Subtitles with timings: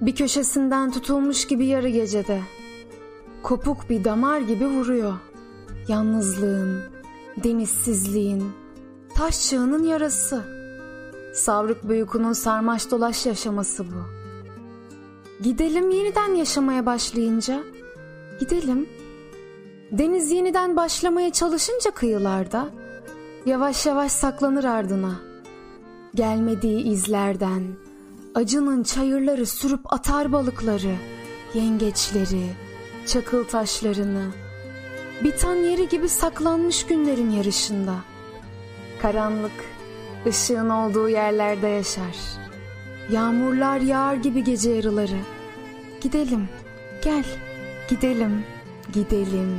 [0.00, 2.40] Bir köşesinden tutulmuş gibi yarı gecede.
[3.42, 5.14] Kopuk bir damar gibi vuruyor.
[5.88, 6.82] Yalnızlığın,
[7.44, 8.44] denizsizliğin,
[9.14, 10.44] taş çağının yarası.
[11.34, 14.04] Savruk büyükunun sarmaş dolaş yaşaması bu.
[15.42, 17.62] Gidelim yeniden yaşamaya başlayınca.
[18.40, 18.88] Gidelim.
[19.92, 22.68] Deniz yeniden başlamaya çalışınca kıyılarda
[23.46, 25.20] yavaş yavaş saklanır ardına.
[26.14, 27.62] Gelmediği izlerden
[28.34, 30.94] acının çayırları sürüp atar balıkları,
[31.54, 32.46] yengeçleri,
[33.06, 34.30] çakıl taşlarını.
[35.24, 37.94] Biten yeri gibi saklanmış günlerin yarışında.
[39.02, 39.52] Karanlık,
[40.26, 42.16] ışığın olduğu yerlerde yaşar.
[43.10, 45.18] Yağmurlar yağar gibi gece yarıları.
[46.00, 46.48] Gidelim,
[47.04, 47.24] gel,
[47.88, 48.44] gidelim,
[48.92, 49.58] gidelim.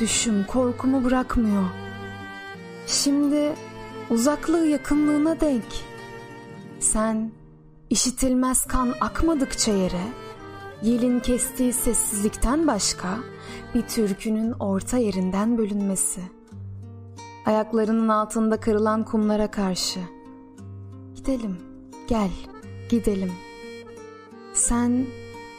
[0.00, 1.64] Düşüm korkumu bırakmıyor.
[2.86, 3.52] Şimdi
[4.10, 5.64] uzaklığı yakınlığına denk.
[6.80, 7.30] Sen
[7.92, 10.02] işitilmez kan akmadıkça yere,
[10.82, 13.18] yelin kestiği sessizlikten başka
[13.74, 16.20] bir türkünün orta yerinden bölünmesi.
[17.46, 20.00] Ayaklarının altında kırılan kumlara karşı.
[21.14, 21.56] Gidelim,
[22.08, 22.30] gel,
[22.88, 23.32] gidelim.
[24.54, 25.06] Sen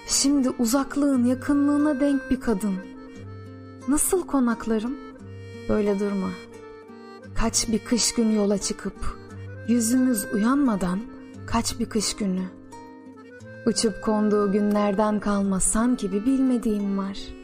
[0.07, 2.75] şimdi uzaklığın yakınlığına denk bir kadın.
[3.87, 4.97] Nasıl konaklarım?
[5.69, 6.29] Böyle durma.
[7.35, 9.17] Kaç bir kış günü yola çıkıp
[9.67, 10.99] yüzümüz uyanmadan
[11.47, 12.43] kaç bir kış günü.
[13.65, 17.42] Uçup konduğu günlerden kalma sanki bir bilmediğim var.''